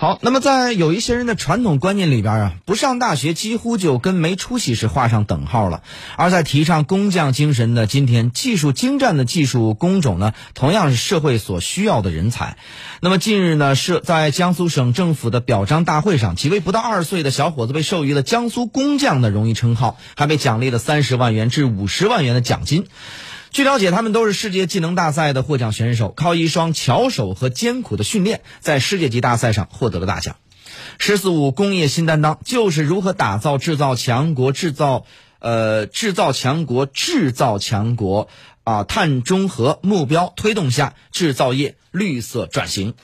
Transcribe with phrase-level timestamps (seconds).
[0.00, 5.82] 好，那么在有一些人的传统观念里边啊，不上大学几乎就跟没出息是画上等号了。
[6.16, 12.56] 而在提倡工匠精神的今天，技术精湛的技术工种呢，同样是社会所需要的人才。
[13.02, 22.86] 那么近日呢，是在江苏省政府的表彰大会上，几位不到二十岁的小伙子被授予了江苏工匠的荣誉称号，还被奖励了三十万元至五十万元的奖金。
[23.50, 30.36] 据了解，他们都是世界技能大赛的获奖选手，靠一双巧手和艰苦的训练，在世界级大赛上获得了大奖。
[30.98, 35.04] “十四五”工业新担当就是如何打造制造强国、制造
[35.40, 38.28] 呃制造强国、制造强国
[38.62, 42.94] 啊碳中和目标推动下制造业绿色转型。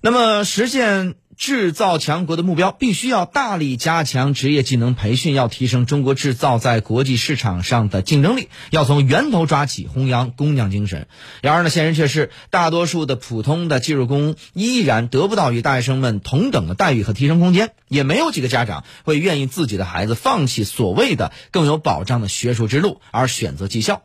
[0.00, 1.14] 那么实现。
[1.38, 11.06] 制造强国的目标，必须要大力加强职业技能培训，要提升中国制造在国际市场上的竞争力，要从源头抓起，弘扬工匠精神。
[11.40, 24.02] 然而呢，现实却是，大多数的普通的技术工依然得不到与大学生们同等的待遇和提升空间，也没有几个家长会愿意自己的孩子放弃所谓的更有保障的学术之路，而选择技校。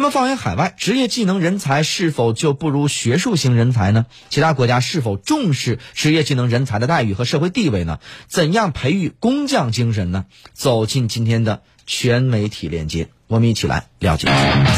[0.00, 4.06] 那么放眼海外，职业技能人才是否就不如学术型人才呢？
[4.30, 7.98] 其他国家是否重视职业技能人才的待遇和社会地位呢？
[8.26, 10.24] 怎样培育工匠精神呢？
[10.54, 14.26] 走进今天的全媒体链接，我们一起来了解。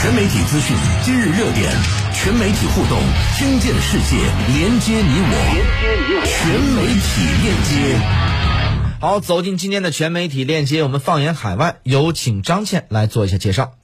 [0.02, 1.70] 全媒体资讯，今日热点，
[2.12, 2.98] 全媒体互动，
[3.38, 4.16] 听见世界，
[4.48, 5.34] 连接你我。
[5.54, 6.26] 连接你我。
[6.26, 8.98] 全媒体链接。
[8.98, 13.74] 好，走进今天的全媒体链接，我们放眼海外，有请张倩来做一下介绍。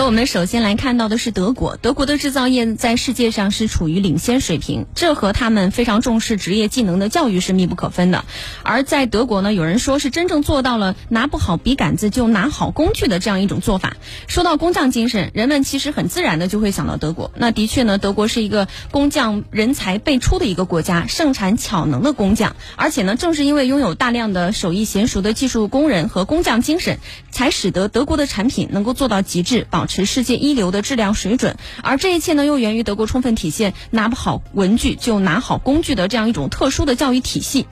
[0.00, 1.76] 的，我们首先来看到的是德国。
[1.76, 8.24] 德国的制造业在世界上是处于领先水平，这和他们非常重视职业技能的教育是密不可分的。
[8.62, 13.96] 而在德国呢，有人说是真正做到了拿不好笔杆子就拿好工具的这样一种做法。
[14.26, 17.30] 说到工匠精神，人们其实很自然的就会想到德国。
[17.36, 22.56] 那的确呢，德国是一个工匠人才辈出的一个国家，盛产巧能的工匠。
[22.76, 26.98] 而且呢，正是因为拥有大量的手艺娴熟的技术工人和工匠精神，
[27.30, 37.66] 才使得德国的产品能够做到极致，保持世界一流的质量水准，而这一切呢，又源于德国充分体现拿不好文具就拿好工具的这样一种特殊的教育体系。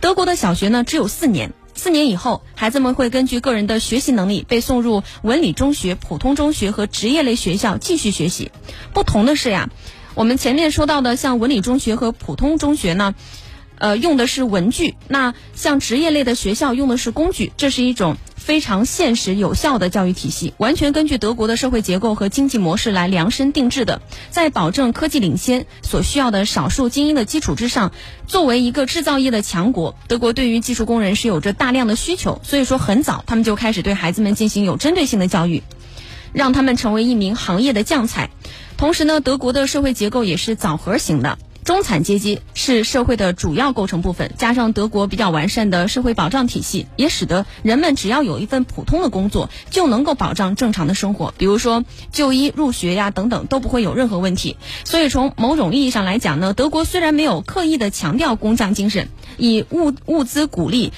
[0.00, 8.50] 德国的小学呢只有四年，四年以后，孩子们会根据个人的学习能力被送入文理中学、普通中学和职业类学校继续学习。
[8.92, 9.70] 不同的是呀，
[10.14, 13.14] 我们前面说到的像文理中学和普通中学呢，
[13.78, 18.16] 呃，用的是文具；那像职业类的学校用的是工具，这是一种。
[18.42, 27.92] 非常现实有效的教育体系，完全根据德国的社会结构和经济模式来量身定制的，在保证科技领先所需要的少数精英的基础之上，
[28.26, 35.62] 作为一个制造业的强国，德国对于技术工人是有着大量的需求，所以说很早他们就开始对孩子们进行有针对性的教育，
[36.32, 38.28] 让他们成为一名行业的将才。
[38.76, 41.38] 同时呢，德国的社会结构也是枣核型的。
[41.64, 54.56] 中产阶级是社会的主要构成部分，加上德国比较完善的社会保障体系，也使得人们只要有一份普通的工作，就能够保障正常的生活，比如说就医、入学呀等等都不会有任何问题。
[54.84, 60.92] 所以从某种意义上来讲呢，德国虽然没有刻意的强调工匠精神，以物物资鼓励。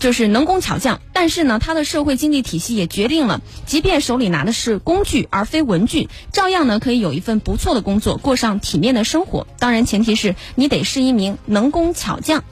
[0.00, 9.46] 就是能工巧匠，但是呢，他的社会经济体系也决定了，即便手里拿的是工具而非文具，照样呢可以有一份不错的工作，过上体面的生活。
[9.58, 12.42] 当然，前提是你得是一名能工巧匠。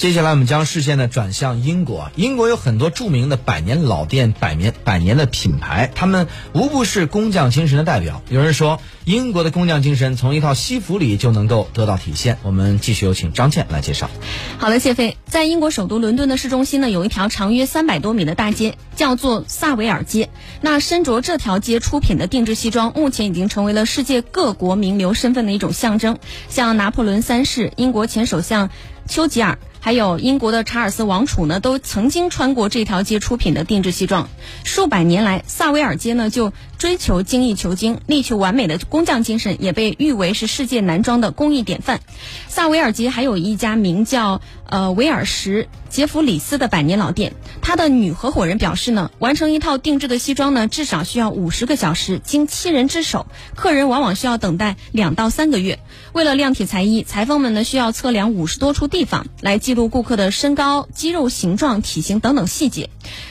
[0.00, 2.10] 接下来，我们将视线呢转向英国。
[2.16, 8.22] 英国有很多著名的百年老店、百年百年的品牌，他们无不是工匠精神的代表。
[8.30, 12.38] 有人说，英国的工匠精神从一套西服里就能够得到体现。
[12.44, 14.08] 我们继续有请张倩来介绍。
[14.56, 20.30] 好了，谢飞，在英国首都伦敦的市中心呢，有一条长约三百多米的大街，叫做萨维尔街。
[20.62, 26.18] 那身着这条街出品的定制西装，目前已经成为了世界各国名流身份的一种象征。
[26.48, 28.70] 像拿破仑三世、英国前首相
[29.06, 29.58] 丘吉尔。
[29.80, 34.28] 还有英国的查尔斯王储呢，都曾经穿过这条街出品的定制西装。
[34.62, 42.00] 数百年来，萨维尔街呢就追求精益求精，力求完美的工匠精神，也被誉为是世界男装的工艺典范。
[42.46, 44.40] 萨维尔街还有一家名叫
[44.70, 47.34] 呃维尔什杰弗里斯的百年老店。
[47.60, 55.78] 他的女合伙人表示呢，完成一套定制的西装呢，至少需要五十个小时，经七人之手，客人往往需要等待两到三个月。
[56.12, 62.88] 为了量体裁衣，裁缝们呢需要测量五十多处地方，来记录顾客的身高、肌肉形状、体型等等细节。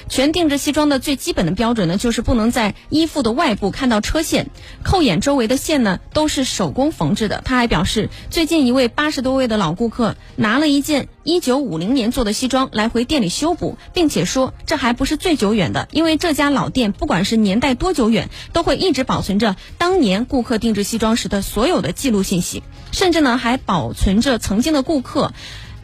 [0.10, 4.50] 全定制西装的最基本的标准呢，就是不能在衣服的外部看到车线，
[4.84, 7.42] 扣眼周围的线呢都是手工缝制的。
[7.46, 25.31] 他还表示，最近一位八十多位的老顾客拿了一件一九五零年做的西装来回店里修补，并且说这还不是最久远的，因为这家老店不管是年代多久远，都会一直保存着当年顾客定制西装时的所有的记录信息，甚至呢还保存着曾经的顾客。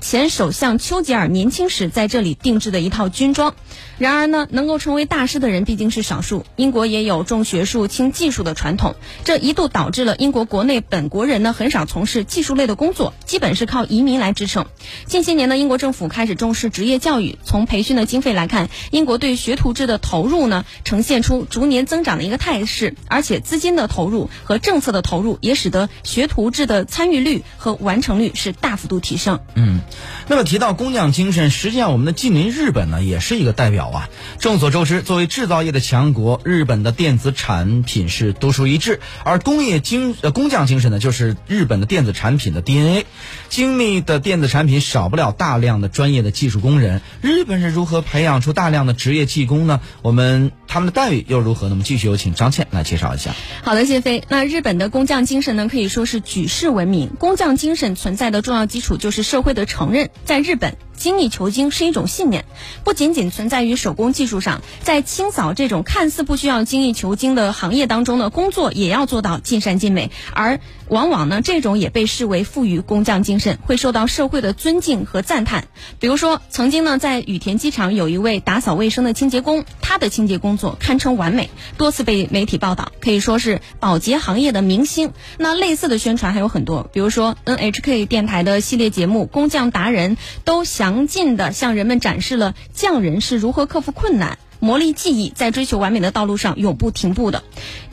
[0.08, 3.56] 前首相丘吉尔年轻时在这里定制的一套军装。
[3.98, 6.46] 然而呢，能够成为大师的人毕竟是少数。
[6.58, 8.94] 英国也有重学术轻技术的传统，
[9.24, 14.68] 这一度导致了英国国内本国人呢很少从事技术类的工作，基本是靠移民来支撑。
[15.08, 17.40] 近些年呢，英国政府开始重视职业教育。
[17.44, 29.40] 从培训的经费来看，英国对学徒制的投入呢呈现出逐年增长的一个态势，而且资金的投入和政策的投入也使得学徒制的参与率和完成率是大幅度提升。
[29.56, 29.80] 嗯，
[30.28, 33.90] 那么提到工匠精神，实际上我们的近邻日本呢也是一个代表。
[33.90, 34.10] 啊，
[34.40, 43.06] 众所周知，作为制造业的强国，日本的电子产品是独树一帜，而工业精呃工匠精神呢，就是日本的电子产品的 DNA。
[43.50, 47.02] 精密的电子产品少不了大量的专业的技术工人。
[47.22, 49.80] 日本是如何培养出大量的职业技工呢？
[50.02, 51.70] 我们他们的待遇又如何？
[51.70, 53.34] 那么继续有请张倩来介绍一下。
[53.64, 54.22] 好的，谢飞。
[54.28, 57.12] 那日本的工匠精神呢，可以说是举世闻名。
[57.18, 60.76] 工匠精神存在的重要基础就是社会的承认，在日本。
[60.96, 62.46] 精益求精是一种信念，
[62.84, 70.10] 不仅仅存在于手工技术上，在清扫这种看似不需要精益求精的行业当中呢，工作也要做到尽善尽美。
[70.34, 75.68] 而往往呢，这种也被视为富于工匠精神，会受到社会的尊敬和赞叹。
[76.00, 85.12] 比如说，曾经呢，在羽田机场有一位打扫卫生的清洁工，他的清洁工作堪称完美，多次被媒体报道，可以说是保洁行业的明星。
[85.38, 90.16] 那类似的宣传还有很多，比如说 NHK 电台的系列节目《工匠达人》
[90.46, 90.85] 都想。
[90.86, 97.44] 详尽的向人们展示了匠人是如何克服困难、磨砺技艺，在追求完美的道路上永不停步的。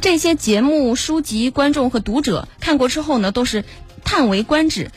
[0.02, 3.64] 这些节目、书籍，观众和读者看过之后呢，都是
[4.04, 4.90] 叹为观止。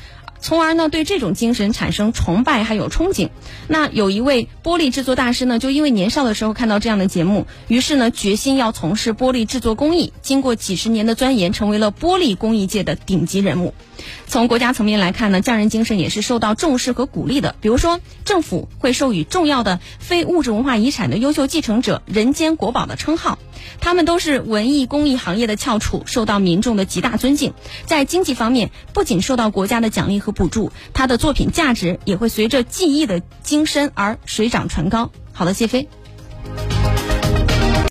[0.45, 3.29] 从而呢，对这种精神产生崇拜还有憧憬。
[3.67, 10.13] 那有一位玻璃制作大师呢，就因为年少的时候看到这样的节目，于是呢，决心要从事玻璃制作工艺。
[10.21, 13.73] 经过几十年的钻研，成为了玻璃工艺界的顶级人物。
[14.27, 17.55] 从国家层面来看呢，匠人精神也是受到重视和鼓励的。
[17.59, 23.39] 比如说，政府会授予重要的非物质文化遗产的优秀继承者“人间国宝”的称号。
[23.79, 27.53] 他们都是文艺公益行业的翘楚，受到民众的极大尊敬。
[27.85, 35.11] 在经济方面，不仅受到国家的奖励和补助，他的作品价值也会随着技艺的精深而水涨船高。
[35.33, 35.87] 好的，谢飞。